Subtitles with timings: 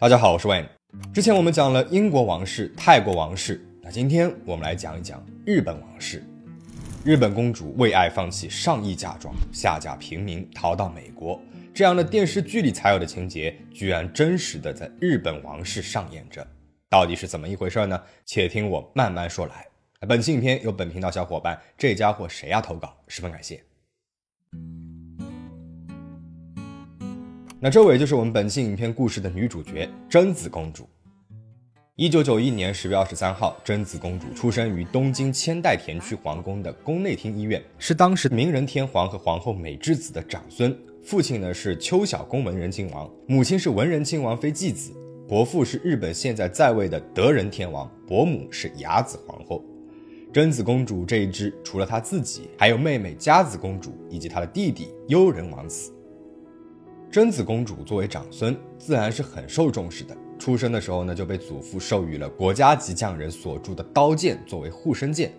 [0.00, 0.66] 大家好，我是 Wayne。
[1.12, 6.24] 之前我们讲了英国王室、泰国王室，那今天我们来讲一讲日本王室。
[7.04, 11.38] 日本公主为爱放弃上亿嫁妆，下嫁平民，逃到美国，
[11.74, 16.46] 这样的电视剧里才有的情节，居然真实的在日本王室上演着，
[16.88, 18.02] 到底是怎么一回事呢？
[18.24, 19.66] 且听我慢慢说来。
[20.08, 23.62] 本期影片由本频道小伙伴这家伙谁呀投稿，十分感谢。
[27.62, 30.88] 那这位就是我们本期影片故事的女主角贞子公主。
[31.94, 40.74] 一九九一年十月二十三号，贞子公主出生于东京千代田区皇宫的宫内厅医院，是当时明仁天皇和皇后美智子的长孙。
[41.02, 44.90] 父亲呢是秋小宫文仁亲王，母亲是文仁亲王妃纪子，
[45.28, 49.62] 伯父是日本现在在位的德仁天王，伯母是雅子皇后。
[50.32, 55.92] 贞子公主这一支，除了她自己，还有妹妹佳子公主以及她的弟弟悠仁王子。
[57.10, 60.16] 贞子公主作为长孙，自然是很受重视的。
[60.38, 65.32] 出生的时候呢，就被祖父授予了国家级匠人所铸的刀剑作为护身剑。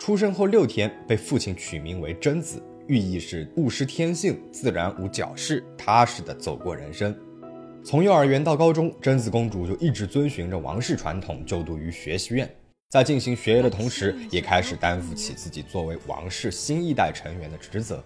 [0.00, 7.16] 出生后六天，被父亲取名为贞子，寓意是勿失天性，自然无矫饰，踏实的走过人生。
[7.84, 12.52] 从幼儿园到高中，贞子公主就一直遵循着王室传统，就读于学习院。
[12.90, 18.02] 在进行学业的同时，也开始担负起自己作为王室新一代成员的职责。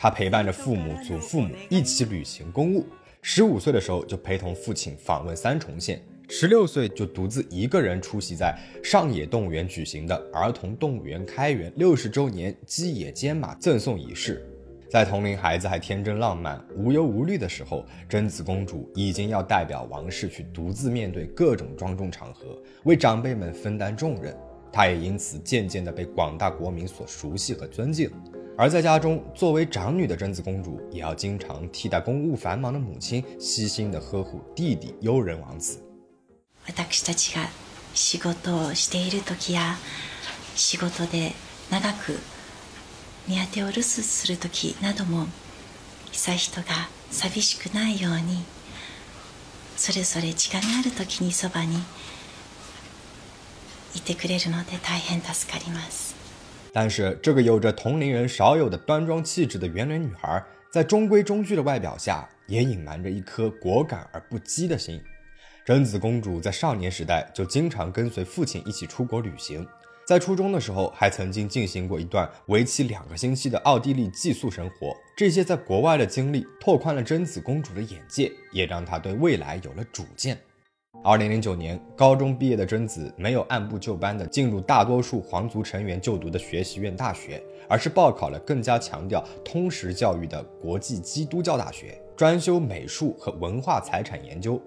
[0.00, 2.86] 他陪伴着父母、祖父母一起履行公务。
[3.20, 14.46] 十五岁的时候就陪同父亲访问三重县，十六岁就独自一个人出席在上野动物园举行的儿童动物园开园六十周年基野间马赠送仪式。
[14.88, 24.32] 在同龄孩子还天真浪漫、无忧无虑的时候，贞子公主已经要代表王室去独自面对各种庄重场合，为长辈们分担重任。
[24.72, 28.08] 她也因此渐渐地被广大国民所熟悉和尊敬。
[28.57, 35.81] 而在家中，作为长女的贞子公主，也要经常替代公务繁忙的母亲，悉心的呵护弟弟悠仁王子。
[36.67, 37.49] 私たちが
[37.93, 39.75] 仕事をしている時や
[40.55, 41.33] 仕事で
[41.69, 42.19] 長く
[43.27, 45.27] 宮手を留守する時なども
[46.11, 48.43] 悠仁が寂しくないように
[49.75, 51.77] それぞれ時間がある時にそばに
[53.95, 56.16] いてくれるので大変助かります。
[56.72, 65.00] 但是，这个有着同龄人少有的端庄气质的圆脸女孩，在中规中矩的外表下，也隐瞒着一颗果敢而不羁的心。
[65.64, 69.66] 贞子公主在少年时代就经常跟随父亲一起出国旅行，
[70.06, 74.94] 在初中的时候还曾经进行过一段为期两个星期的奥地利寄宿生活。
[75.16, 80.38] 这些在国外的经历，拓宽了贞子公主的眼界，也让她对未来有了主见。
[81.04, 94.60] 二零零九年，高中毕业的贞子没有按部就班地进入大多数皇族成员就读的学习院大学，而是报考了更加强调通识教育的国际基督教大学，专修美术和文化财产研究。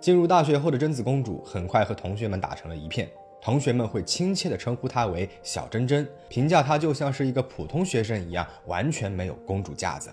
[0.00, 3.08] 进入大学后的贞子公主很快和同学们打成了一片，
[3.40, 10.10] 同学们会亲切地称呼她为“小珍珍”，评价她就像是一个普通学生一样，完全没有公主架子。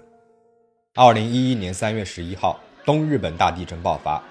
[0.94, 4.24] 二零一一年三月十一号，东日本大地震爆发。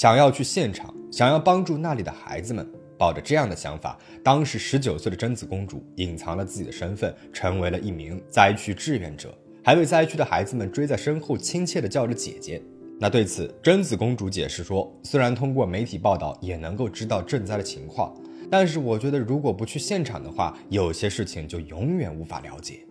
[0.00, 2.66] 想要去现场，想要帮助那里的孩子们，
[2.96, 12.62] 抱着这样的想法，当时十九岁的贞子公主隐藏了自己的身份，成为了一名灾区志愿者，还为灾区的孩子们追在身后，亲切地叫着姐姐。
[12.98, 18.16] 那对此，贞子公主解释说，虽然通过媒体报道也能够知道赈灾的情况，
[18.50, 22.86] 但是我觉得如果不去现场的话，有些事情就永远无法了解。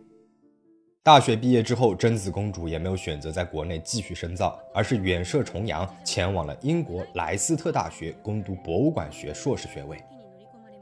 [1.09, 9.97] 大学毕业之后，贞子公主也没有选择在国内继续深造，而是远涉重洋，前往了英国莱斯特大学攻读博物馆学硕士学位。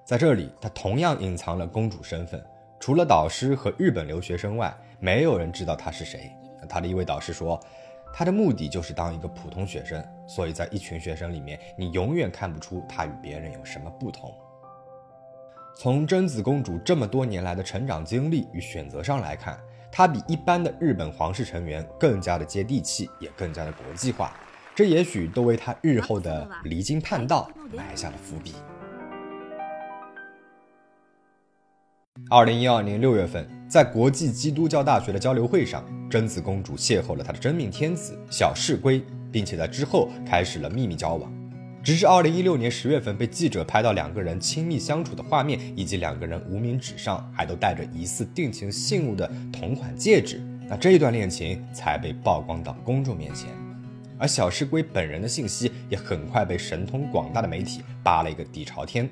[0.04, 2.46] 在这里，她同样隐藏了公主身份，
[2.78, 6.30] 除了导师和日本留学生外，没有人知道她是谁。
[6.68, 7.58] 她的一位导师说
[8.14, 14.30] ：“她的目的就是当一个普通学生，所以在一群学生里面，你永远看不出她与别人有什么不同。”
[15.80, 19.58] 从贞子公主这么多年来的成长经历与选择上来看。
[19.92, 24.32] 他比一般的日本皇室成员更加的接地气，也更加的国际化，
[24.76, 28.54] 这也许都为他日后的离经叛道埋下了伏笔。
[32.30, 41.37] 二零一二年六月份，在国际基督教大学的交流会上，贞子公主邂逅了她的真命天子小室圭，并且在之后开始了秘密交往。
[41.88, 53.48] 直至二零一六年十月份被记者拍到两个人亲密相处的画面，以及两个人无名指上还都带着疑似定情信物的同款戒指，那这一段恋情才被曝光到公众面前。
[54.20, 59.10] 而小室圭本人的信息也很快被神通广大的媒体扒了一个底朝天。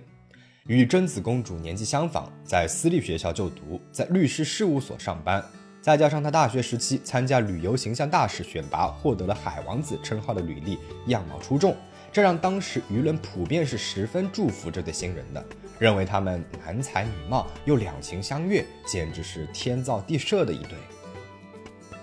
[0.67, 5.41] 与贞子公主年纪相仿，在私立学校就读，在律师事务所上班，
[5.81, 10.77] 再加上他大学时期参加旅游形象大使选拔获得了海王子称号的履历，
[11.07, 11.73] 样貌出众。
[12.14, 15.44] 这让当时舆论普遍是十分祝福这对新人的，
[15.78, 20.76] 认为他们男才女貌又两情相悦，简直是天造地设的一对。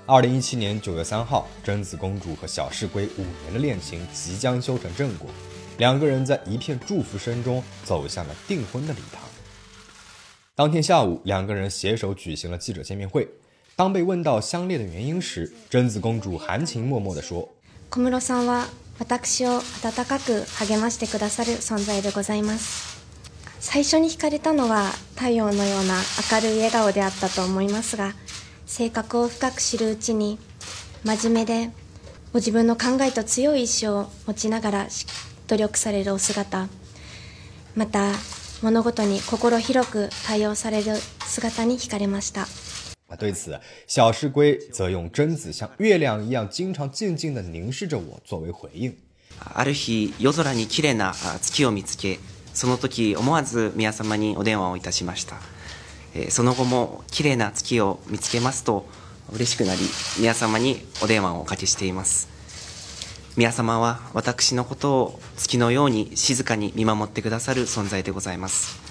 [0.06, 5.30] 二零一七年九月三号，贞子公主和小室圭五年的恋情即将修成正果，
[5.78, 9.22] 两个人在一片祝福声中走向了订婚的礼堂。
[10.56, 13.28] 当天下午，两个人携手举行了记者见面会。
[13.76, 18.66] 当被问到相恋的原因时，贞子公主含情脉脉地说：“小室さんは
[18.99, 19.63] 私を温
[20.07, 23.03] かく励ましてくださる存在でございます。
[23.59, 25.95] 最初に惹かれたのは太陽のような
[26.33, 28.13] 明るい笑顔であったと思いますが、
[28.67, 30.39] 性格を深く知るうちに
[31.05, 31.71] 真面目で
[32.33, 34.87] ご自分の考えと強い意志を持ちながら
[35.49, 36.69] 努力されるお姿、
[37.75, 38.13] また
[38.63, 40.97] 物事に心広く対応される
[41.27, 42.47] 姿に惹かれました。”
[43.17, 48.97] 对此，小石龟则用贞子像月亮一样经常静静地凝视着我作为回应。
[49.39, 52.19] ある日、夜空に綺麗な月を見つけ、
[52.55, 55.37] その時思わず宮様にお電話をいたしました。
[56.29, 58.87] その後も綺麗な月を見つけますと
[59.33, 59.81] 嬉しくなり、
[60.19, 62.29] 宮様にお電話をおかけしています。
[63.35, 68.82] 宮様は私のことを月のように静かに見守ってくださる存在でございます。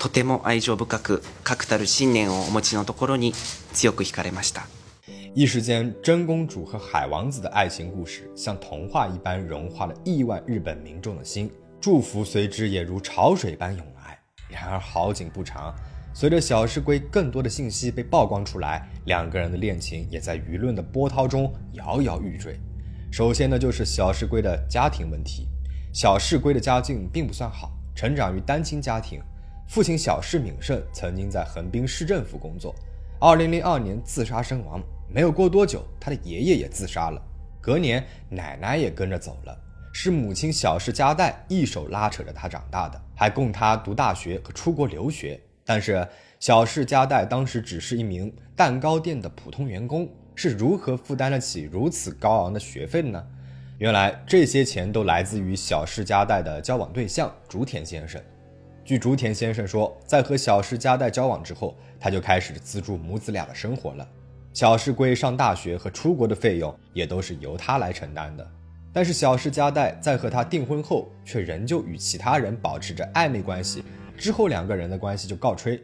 [0.00, 3.32] とても愛情深く確たる信念をお持ちのところに
[3.72, 4.66] 強く惹かれました。
[5.34, 11.50] 一时间，真公主和海王子的爱情故事像童话一般融化了亿万日本民众的心，
[11.80, 14.18] 祝福随之也如潮水般涌来。
[14.48, 15.74] 然而好景不长，
[16.14, 22.58] 随着小石龟更多的信息被曝光出来，两个人的恋情也在舆论的波涛中摇摇欲坠。
[23.12, 25.48] 首先呢，就是小石龟的家庭问题。
[25.92, 29.20] 小石龟的家境并不算好，成长于单亲家庭。
[29.71, 32.75] 父亲小市敏胜曾经在横滨市政府工作，
[33.21, 34.83] 二零零二年自杀身亡。
[35.07, 37.21] 没有过多久，他的爷爷也自杀了。
[37.61, 39.57] 隔年，奶奶也跟着走了。
[39.93, 45.39] 是母亲小市佳代一手拉扯着他长大的，还供他读大学和出国留学。
[45.63, 46.05] 但是，
[46.37, 53.25] 小市佳代当时只是一名蛋糕店的普通员工，是如何负担得起如此高昂的学费呢？
[53.77, 58.21] 原来，这些钱都来自于小市佳代的交往对象竹田先生。
[58.91, 64.05] 据竹田先生说，在和小室佳代交往之后，他就开始资助母子俩的生活了。
[64.51, 68.45] 小室圭上大学和出国的费用也都是由他来承担的。
[68.91, 73.81] 但是小室佳代在和他订婚后，却仍旧与其他人保持着暧昧关系。
[74.17, 75.81] 之后两个人的关系就告吹。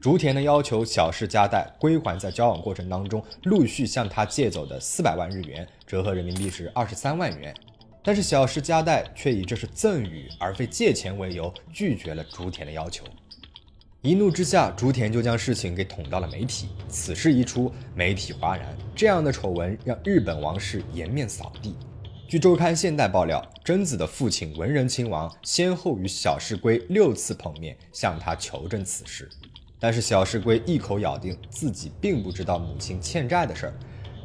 [0.00, 7.54] 竹田呢要求小室佳代归还在交往过程当中陆续向他借走的四百万日元，折合人民币是二十三万元。
[8.06, 13.04] 但是小石加代却以这是赠与而非借钱为由，拒绝了竹田的要求。
[14.00, 16.68] 一怒之下，竹田就将事情给捅到了媒体。
[16.88, 18.64] 此事一出，媒体哗然。
[18.94, 21.74] 这样的丑闻让日本王室颜面扫地。
[22.28, 29.28] 据周刊现代爆料，贞子的父亲文仁亲王先后与小室圭六次碰面，向他求证此事。
[29.80, 33.74] 但是小室圭一口咬定自己并不知道母亲欠债的事儿。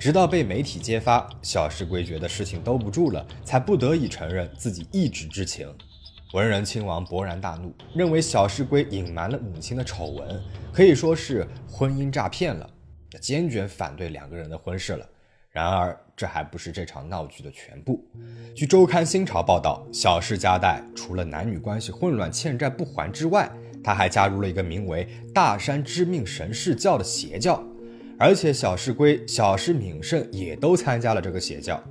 [0.01, 5.71] 直到被媒体揭发，小石圭觉得事情兜不住了，才不得已承认自己一直知情。
[6.33, 10.41] 文仁亲王勃然大怒，认为小石圭隐瞒了母亲的丑闻，
[10.73, 12.67] 可以说是婚姻诈骗了，
[13.21, 15.07] 坚决反对两个人的婚事了。
[15.51, 18.03] 然而，这还不是这场闹剧的全部。
[18.55, 23.51] 据周刊新潮报道，小室家代除了男女关系混乱、欠债不还之外，
[23.83, 27.63] 他还加入了一个名为“大山知命神事教”的邪教。
[28.21, 31.83] 而且小石龟、小石敏胜也都参加了这个邪教。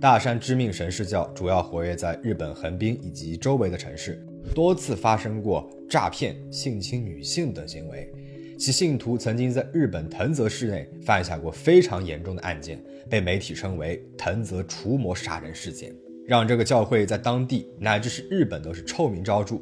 [0.00, 4.20] 大山知命神事教主要活跃在日本横滨以及周围的城市，
[4.52, 8.12] 多次发生过诈骗、性侵女性等行为。
[8.58, 15.94] 其信徒曾经在日本藤泽市内犯下过非常严重的案件，被媒体称为“藤泽除魔杀人事件”，
[16.26, 19.60] 让这个教会在当地乃至是日本都是臭名昭著。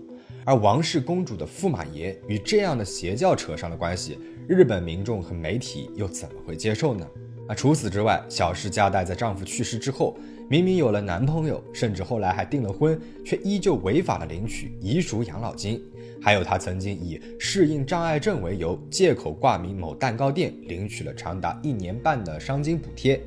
[0.48, 4.18] 而王氏公主的驸马爷与这样的邪教扯上了关系。
[4.48, 7.06] 日本民众和媒体又怎么会接受呢？
[7.48, 10.16] 啊，除此之外，小室佳代在丈夫去世之后，
[10.48, 15.84] 明明有了男朋友，甚至后来还订了婚，却依旧违法的领取遗属养老金。
[16.18, 23.20] 还有，她曾经以适应障碍症为由，借口挂名某蛋糕店，领取了长达一年半的伤金补贴。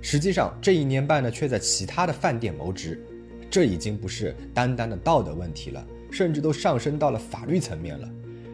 [0.00, 3.04] 实际上，这一年半呢，却在其他的饭店谋职。
[3.50, 8.08] 这已经不是单单的道德问题了，甚至都上升到了法律层面了。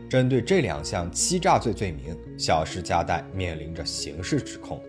[0.09, 4.81] 针对这两项欺诈罪罪名，小室佳代面临着刑事指控。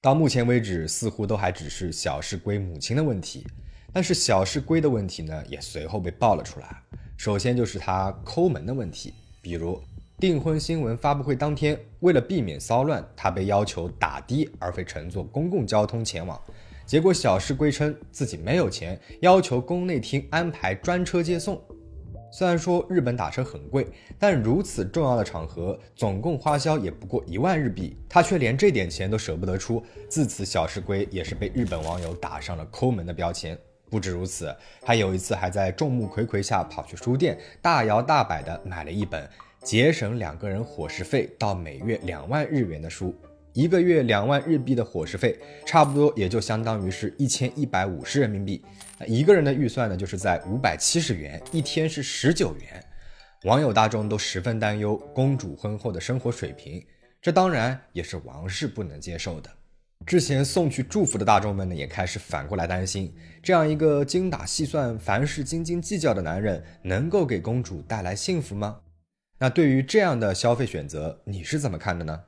[0.00, 3.46] 到目前为止，似乎都还只是小室圭母亲的问题，
[3.92, 6.82] 但是小室圭的问题呢，也随后被爆了出来。
[7.16, 9.80] 首先就是他抠门的问题，比如
[10.18, 16.40] 订婚新闻发布会当天，为了避免骚乱，他被要求打的而非乘坐公共交通前往。
[16.86, 21.60] 结果小石龟称自己没有钱，要求宫内厅安排专车接送。
[22.30, 23.86] 虽然说日本打车很贵，
[24.18, 29.80] 但如此重要的场合，总共花销也不过一万日币，他却连这点钱都舍不得出。
[30.08, 33.56] 自此，小石龟也是被日本网友打上了抠门的标签。
[33.88, 39.30] 不止如此，他有一次还在众目睽睽下跑去书店，大摇大摆地买了一本
[39.62, 43.14] 节省两个人伙食费到每月两万日元的书。
[43.54, 48.60] 一个月两万日币的伙食费，差不多也就相当于是一千一百五十人民币。
[49.06, 52.84] 一个人的预算呢，就是在五百七十元，一天是十九元。
[53.44, 56.84] 网友大众都十分担忧公主婚后的生活水平，
[57.22, 59.48] 这当然也是王室不能接受的。
[60.04, 68.80] 之前送去祝福的大众们呢，也开始反过来担心，这样一个精打细算、凡事斤斤计较的男人，能够给公主带来幸福吗？
[69.38, 72.20] 那对于这样的消费选择，你是怎么看的呢？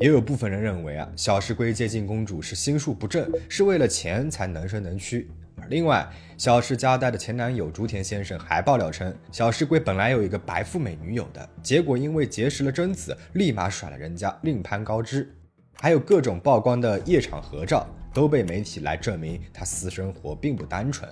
[0.00, 5.30] 也有部分人认为啊，小石龟接近公主是心术不正，是为了钱才能伸能屈。
[5.60, 6.08] 而另外，
[6.38, 15.30] 小石家带的前男友竹田先生还爆料称，小石龟本来有一个白富美女友的，结果因为结识了贞子，立马甩了人家，另攀高枝。
[15.74, 21.08] 还有各种曝光的夜场合照，都被媒体来证明他私生活并不单纯。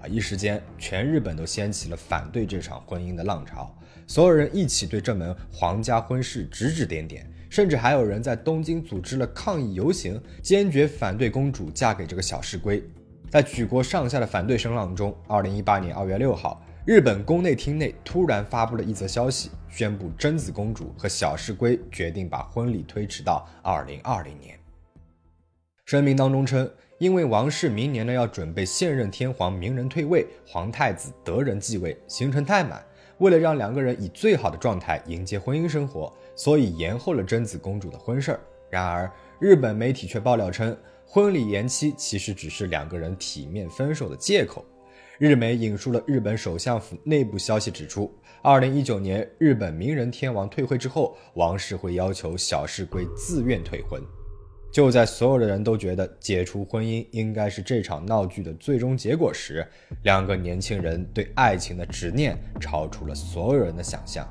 [0.00, 7.30] 啊，一时间，全日本都掀起了反对这场婚姻的浪潮，所有人一起对这门皇家婚事指指点点。
[7.48, 12.82] 甚至还有人在东京组织了抗议游行，坚决反对公主嫁给这个小石龟。
[13.28, 24.58] 在举国上下的反对声浪中，二零一八年二月六号，日本宫内厅内突然发布了一则消息，宣布贞子公主和小石龟决定把婚礼推迟到二零二零年。
[25.84, 32.80] 声明当中称，因为王室明年呢要准备现任天皇明仁退位，皇太子德仁继位，行程太满。
[33.18, 38.40] 为了让两个人以最好的状态迎接婚姻生活，所以延后了贞子公主的婚事儿。
[38.70, 44.64] 然而，日本媒体却爆料称，婚礼延期其实只是两个人体面分手的借口。
[45.18, 48.12] 日媒引述了日本首相府内部消息指出，
[48.42, 54.02] 二零一九年日本名人天王退位之后，王室会要求小室圭自愿退婚。
[54.70, 59.66] 就在所有的人都觉得解除婚姻应该是这场闹剧的最终结果时，
[60.02, 64.28] 两个年轻人对爱情的执念超出了所有人的想象。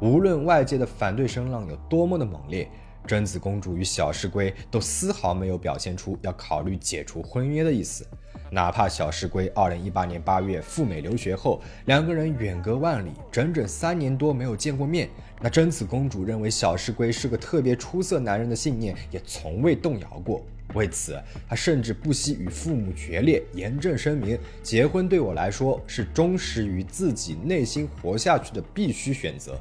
[0.00, 2.68] 无论外界的反对声浪有多么的猛烈，
[3.06, 8.06] 贞子公主与小石龟都丝毫没有表现出要考虑解除婚约的意思。
[8.50, 15.08] 哪怕小石龟2018年8月赴美留学后，两个人远隔万里，整整三年多没有见过面。
[15.40, 20.42] 那贞子公主认为小石龟是个特别出色男人的信念也从未动摇过。
[20.74, 29.58] 为此，她甚至不惜与父母决裂，严正声明：结婚对我来说是忠实于自己内心活下去的必须选择。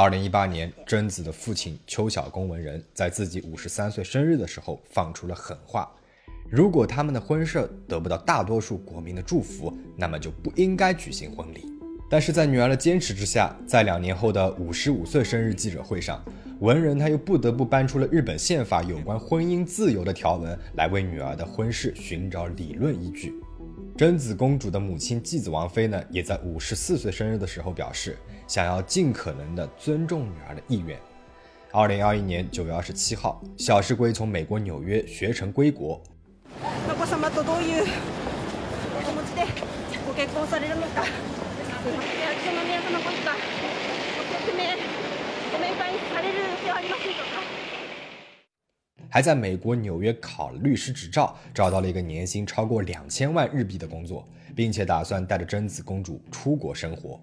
[0.00, 5.90] 二零一八年，贞子的父亲秋小公文人在自己五十三岁生日的时候放出了狠话：
[6.48, 11.64] 如果他们的婚事得不到大多数国民的祝福，那么就不应该举行婚礼。
[12.08, 16.24] 但是在女儿的坚持之下，在两年后的五十五岁生日记者会上，
[16.60, 23.34] 文人他又不得不搬出了日本宪法有关婚姻自由的条文，来为女儿的婚事寻找理论依据。
[23.96, 28.16] 贞子公主的母亲继子王妃呢，也在五十四岁生日的时候表示，
[28.48, 30.98] 想要尽可能的尊重女儿的意愿。
[31.70, 36.02] 二零二一年九月二十七号，小石龟从美国纽约学成归国。
[49.10, 54.26] 还在美国纽约考了律师执照，找到了一个年薪超过两千万日币的工作，
[54.56, 57.20] 并且打算带着贞子公主出国生活。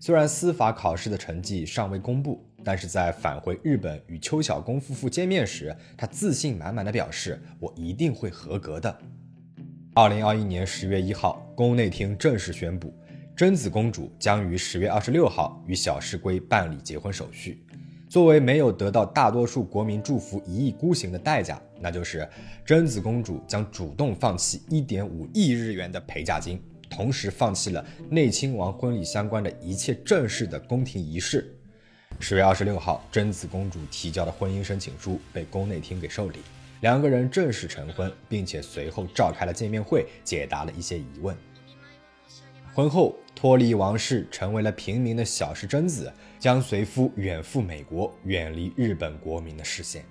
[0.00, 8.96] 虽然司法考试的成绩尚未公布，但是在返回日本与邱小公夫妇见面时，他自信满满的表示：“我一定会合格的。”
[9.94, 12.94] 二零二一年十月一号，宫内厅正式宣布。
[13.34, 17.64] 贞子公主将于十月二十六号与小石龟办理结婚手续。
[18.08, 22.28] 作为没有得到大多数国民祝福一意孤行的代价，那就是
[22.64, 31.54] 贞子公主将主动放弃一点五亿日元的陪嫁金，同时放弃了内亲王婚礼相关的一切正式的宫廷仪式。
[32.20, 36.40] 十月二十六号，贞子公主提交的婚姻申请书被宫内厅给受理，
[36.80, 41.36] 两个人正式成婚，并且随后召开了见面会，解答了一些疑问。
[42.74, 50.04] 婚后脱离王室，成为了平民的小室贞子，将随夫远赴美国，远离日本国民的视线。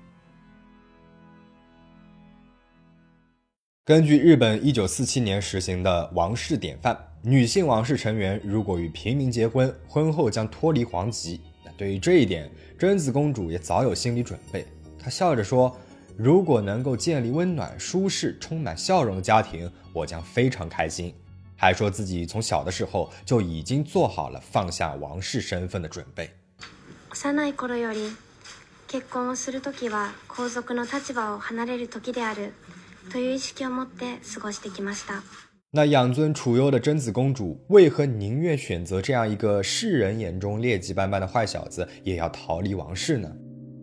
[3.86, 11.40] 根据日本一九四七年实行的王室典范，女性王室成员如果与平民结婚，婚后将脱离皇籍。
[11.64, 14.64] 那对于这一点，贞子公主也早有心理准备。
[15.00, 21.12] 她笑着说：“ 如果能够建立温暖、舒适、充满笑容的家庭，我将非常开心。”
[21.58, 26.30] 还说自己从小的时候就已经做好了放下王室身份的准备。
[27.10, 28.12] 幼い頃より
[28.86, 32.52] 結婚をする時は皇族の立場を離れる時である
[33.10, 35.22] という意識を持って過ごしてきました。
[35.74, 43.30] 那养尊处优的贞子公主为何宁愿选择这样一个世人眼中劣迹斑斑的坏小子，也要逃离王室呢？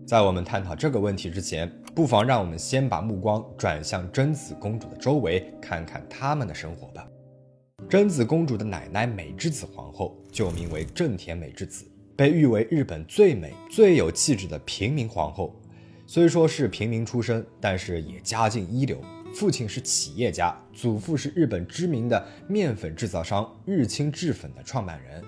[0.06, 7.08] 在我们探讨这个问题之前，不妨让我们先把目光转向贞子公主的周围，看看他们的生活吧。
[7.90, 11.86] 贞子公主的奶奶美智子皇后就名为正田美智子，
[12.16, 15.60] 被誉为日本最美、最有气质的平民皇后。
[16.07, 19.01] 虽说是平民出身，但是也家境一流。
[19.35, 25.21] 父亲是企业家，祖父是日本知名的面粉制造商日清制粉的创办人，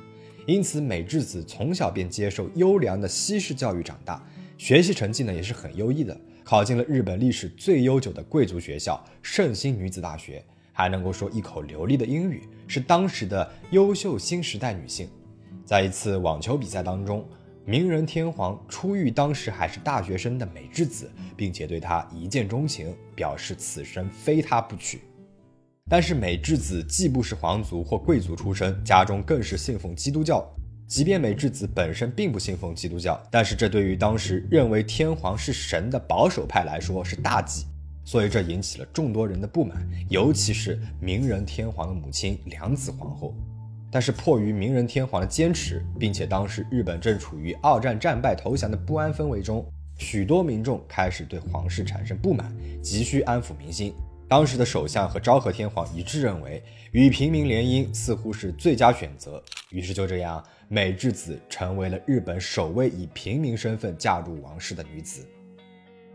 [0.46, 4.24] 因此美智子从小便接受优良的西式教育长大，
[4.58, 15.08] 学习成绩呢也是很优异的，考进了日本历史最悠久的贵族学校圣心女子大学，还能够说一口流利的英语，是当时的优秀新时代女性。
[15.64, 17.26] 在一次网球比赛当中。
[17.68, 25.00] 明仁天皇初遇当时还是大学生的美智子，并且对她一见钟情，表示此生非她不娶。
[25.90, 30.48] 但是美智子既不是皇族或贵族出身，家中更是信奉基督教。
[30.86, 37.66] 即便美智子本身并不信奉基督教，但是这对于当时认为天皇是神的保守派来说是大忌，
[38.04, 43.34] 所以这引起了众多人的不满，尤其是明仁天皇的母亲良子皇后。
[43.90, 49.64] 但是迫于明仁天皇的坚持，并且当时日本正处于二战战败投降的不安氛围中，
[49.98, 52.52] 许多民众开始对皇室产生不满，
[52.82, 53.94] 急需安抚民心。
[54.28, 59.40] 当时的首相和昭和天皇一致认为，与平民联姻似乎是最佳选择。
[59.70, 65.24] 于是就这样，美智子成为了日本首位以平民身份嫁入王室的女子。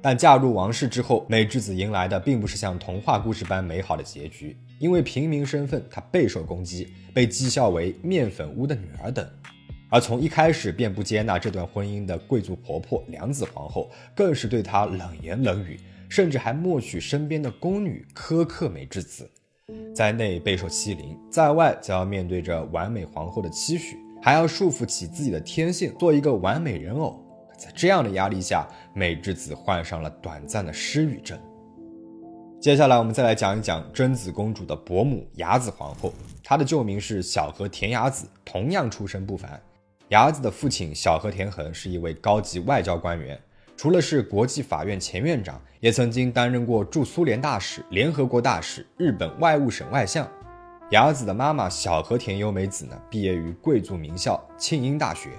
[0.01, 4.57] 但嫁入王室之后，美智子迎来的并不是像童话故事般美好的结局。
[4.81, 9.23] 因为平民身份，她备受攻击，被讥笑为“面粉屋的女儿”等。
[9.89, 19.29] 而从一开始便不接纳这段婚姻的贵族婆婆良子皇后，更是对她冷言冷语，甚至还默许身边的宫女苛刻美智子。
[19.93, 27.23] 在内备受欺凌，在外则要面对着完美皇后的期许，还要束缚起自己的天性，做一个完美人偶。
[27.55, 31.39] 在这样的压力下，美智子患上了短暂的失语症。
[32.61, 39.59] 接下来，我们再来讲一讲贞子公主的伯母雅子皇后，她的旧名是小和田雅子，同样出身不凡。
[40.09, 43.35] 雅子的父亲小和田恒是一位高级外交官员，
[43.75, 50.27] 除了是国际法院前院长，也曾经担任过驻苏联大使、联合国大使、日本外务省外相。
[50.91, 55.31] 雅子的妈妈小和田优美子呢，毕业于贵族名校庆应大学。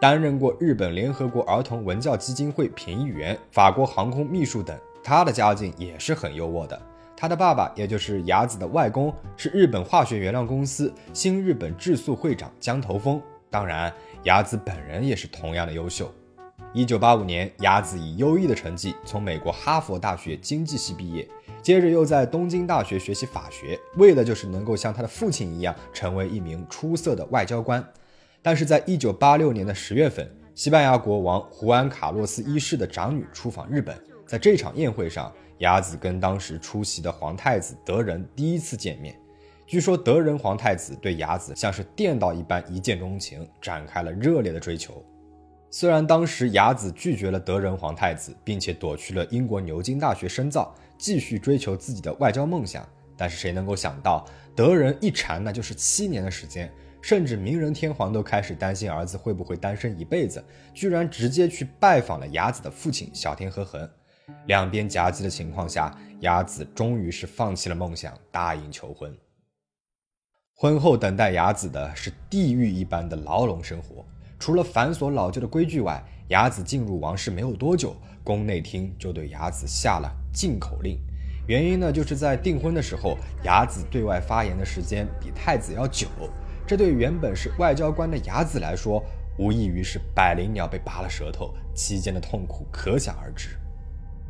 [0.00, 6.80] 担任过日本联合国儿童文教基金会评议员、法国航空秘书等，他的家境也是很优渥的。
[7.14, 13.20] 他的爸爸，也就是雅子的外公，是日本化学原料公司新日本制塑会长江头丰。
[13.50, 13.92] 当然，
[14.24, 16.10] 雅子本人也是同样的优秀。
[16.72, 21.28] 一九八五年，雅子以优异的成绩从美国哈佛大学经济系毕业，
[21.62, 27.86] 接着又在东京大学学习法学，为的就是能够像他的父亲一样，成为一名出色的外交官。
[28.42, 39.14] 但是在一九八六年的十月份，西班牙国王胡安·卡洛斯一世的长女出访日本，在这场宴会上，雅子跟当时出席的皇太子德仁第一次见面。
[39.66, 45.04] 据说德仁皇太子对雅子像是电到一般一见钟情，展开了热烈的追求。
[45.70, 56.70] 虽然当时雅子拒绝了德仁皇太子，并且躲去了英国牛津大学深造，继续追求自己的外交梦想，但是谁能够想到，德仁一缠那就是七年的时间。
[57.00, 63.86] 甚至明仁天皇都开始担心儿子会不会单身一辈子，居然直接去拜访了雅子的父亲小田和恒。
[64.46, 69.16] 两边夹击的情况下，雅子终于是放弃了梦想，答应求婚。
[70.56, 74.04] 婚后等待雅子的是地狱一般的牢笼生活。
[74.38, 80.98] 除了繁琐老旧的规矩外，雅子进入王室没有多久，宫内厅就对雅子下了禁口令。
[81.46, 86.08] 原因呢，就是在订婚的时候，雅子对外发言的时间比太子要久。
[86.66, 89.02] 这对原本是外交官的雅子来说，
[89.38, 93.56] 无异于是百灵鸟被拔了舌头，期间的痛苦可想而知。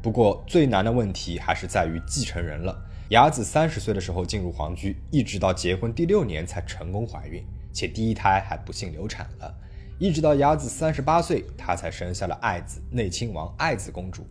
[0.04, 2.78] 不过最难的问题还是在于继承人了。
[3.08, 9.54] 雅子三十岁的时候进入皇居，一直到结婚第六年才成功怀孕，且第一胎还不幸流产了。
[9.98, 14.26] 一直到雅子三十八岁，她才生下了爱子内亲王爱子公主。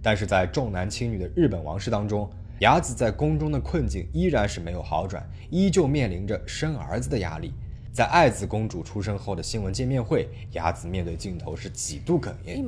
[0.00, 7.52] 但是在重男轻女的日本王室当中，雅子在宫中的困境依然是没有好转，依旧面临着生儿子的压力。
[7.92, 12.64] 在爱子公主出生后的新闻见面会，雅子面对镜头是几度哽咽。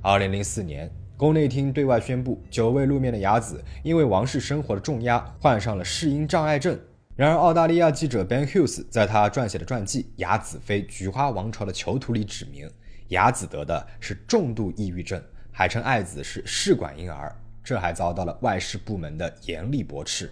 [0.00, 6.78] 二零零四年，宫内厅对外宣布，久未露面的雅子因为王室生活的重压，患上了适应障碍症。
[7.16, 12.70] 然而，澳大利亚记者 Ben Hughes 在他撰写的传记《雅子妃菊花王朝的囚徒》里指明，
[13.08, 20.30] 雅子得的是重度抑郁症，还称爱子是试管婴儿，这还遭到了外事部门的严厉驳斥。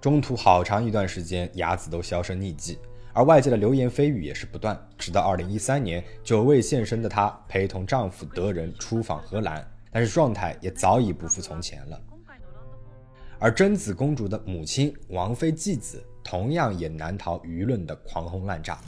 [0.00, 2.78] 中途好长一段时间，雅子都销声匿迹，
[3.12, 4.80] 而外界的流言蜚语也是不断。
[4.96, 9.62] 直到2013年，久未现身的她陪同丈夫德仁出访荷兰，
[9.96, 11.98] 但是状态也早已不复从前了。
[13.38, 18.78] 而贞子公主的母亲王妃纪子同样也难逃舆论的狂轰滥炸。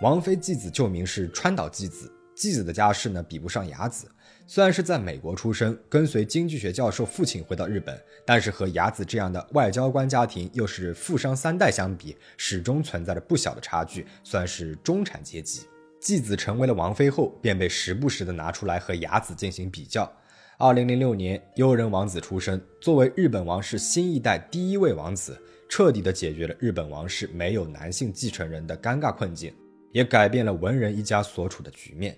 [0.00, 4.08] 王妃纪子旧名是川岛纪子，纪子的家世呢比不上雅子。
[4.46, 15.66] 虽然是在美国出生，跟随经济学教授父亲回到日本，但是和雅子这样的外交官家庭又是富商三代相比，始终存在着不小的差距，算是中产阶级。
[16.00, 20.08] 纪子成为了王妃后，便被时不时的拿出来和雅子进行比较。
[20.56, 25.36] 二零零六年，悠仁王子出生，作为日本王室新一代第一位王子，
[25.68, 29.52] 彻底的解决了日本王室没有男性继承人的尴尬困境，
[29.90, 32.16] 也改变了文人一家所处的局面。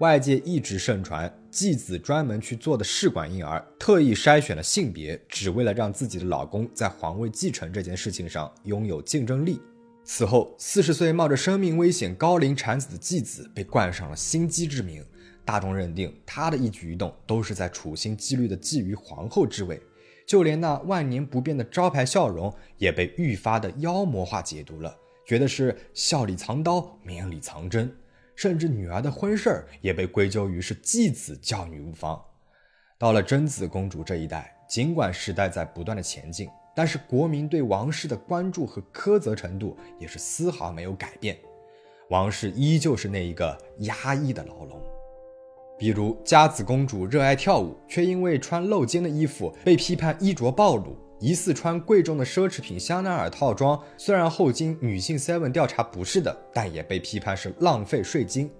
[0.00, 9.58] 外界一直盛传继子专门去做的试管婴儿，特意筛选了性别，只为了让自己的老公在皇位继承这件事情上拥有竞争力。
[10.04, 15.02] 此后，四十岁冒着生命危险高龄产子的继子被冠上了心机之名。
[15.50, 19.82] 大众认定他的一举一动都是在处心积虑的觊觎皇后之位，
[20.24, 27.92] 就连那万年不变的招牌笑容也被愈发的妖魔化解读了，觉得是笑里藏刀，面里藏针，
[28.36, 32.24] 甚至女儿的婚事儿也被归咎于是继子教女无方。
[32.96, 41.36] 到了贞子公主这一代，尽管时代在不断的前进，但是国民对王室的关注和苛责程度也是丝毫没有改变，
[42.08, 44.80] 王室依旧是那一个压抑的牢笼。
[45.80, 58.50] 比如佳子公主热爱跳舞，却因为穿露肩的衣服被批判衣着暴露；疑似穿贵重的奢侈品香奈儿套装，虽然后经女性 Seven 调查不是的，但也被批判是浪费税金。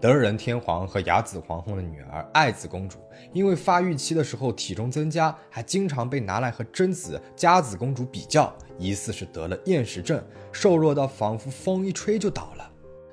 [0.00, 2.98] 德仁天皇和雅子皇后的女儿爱子公主，
[3.32, 12.67] 因为发育期的时候体重增加，还经常被拿来和贞子、佳子公主比较，疑似是得了厌食症，瘦弱到仿佛风一吹就倒了。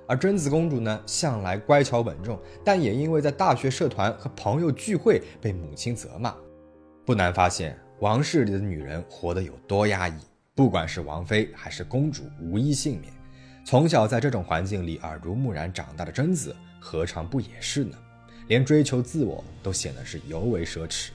[0.08, 6.36] 而贞子公主呢，向来乖巧稳重，但也因为在大学社团和朋友聚会被母亲责骂。
[7.06, 10.14] 不难发现，王室里的女人活得有多压抑。
[10.54, 13.12] 不管是王妃还是公主，无一幸免。
[13.66, 17.98] 从小在这种环境里耳濡目染长大的贞子，何尝不也是呢？
[18.48, 21.10] 连追求自我都显得是尤为奢侈。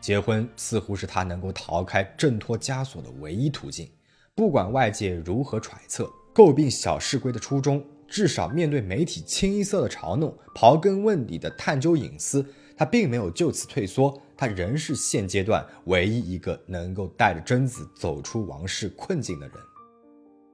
[0.00, 3.90] 结婚似乎是她能够逃开挣脱枷锁的唯一途径。
[4.34, 7.84] 不管外界如何揣测、诟病小世规的初衷。
[8.08, 12.44] 至少面对媒体清一色的嘲弄、刨根问底的探究隐私，
[12.76, 19.56] 他并没有就此退缩，他仍是现阶段唯一一个能够带着贞子走出王室困境的人。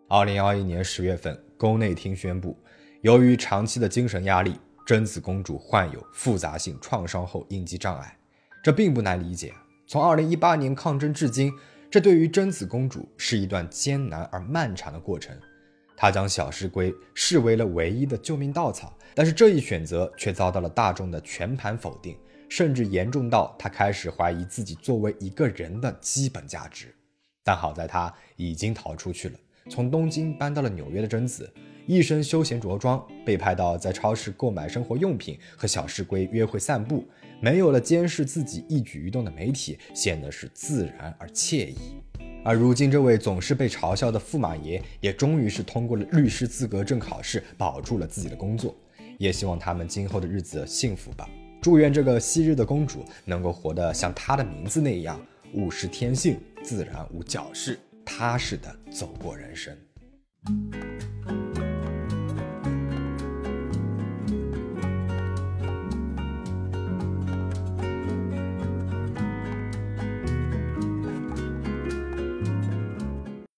[0.08, 2.56] 二零二一年十月份，宫内厅宣布，
[3.02, 8.16] 由于长期的精神压力，贞子公主患有复杂性创伤后应激障碍。
[8.62, 9.54] 这并不难理解，
[9.86, 11.52] 从二零一八年抗争至今，
[11.90, 15.34] 这对于贞子公主是一段艰难而漫长的过程。
[16.00, 22.16] 他将小石龟视为了唯一的救命稻草，但是这一选择却遭到了大众的全盘否定，
[22.48, 26.86] 甚至严重到他开始怀疑自己作为一个人的基本价值。
[27.44, 31.52] 但好在他已经逃出去了，从东京搬到了纽约的贞子，
[31.86, 37.06] 一身休闲着装，被拍到在超市购买生活用品，和小石龟约会散步，
[37.42, 42.02] 没有了监视自己一举一动的媒体，显得是自然而惬意。
[42.42, 48.74] 而如今，这位总是被嘲笑的驸马爷，也终于是通过了律师资格证考试，保住了自己的工作。
[49.18, 51.29] 也希望他们今后的日子幸福吧。
[51.61, 55.20] 祝愿这个昔日的公主能够活得像她的名字那样，
[55.53, 59.76] 物是天性，自然无矫饰，踏实的走过人生。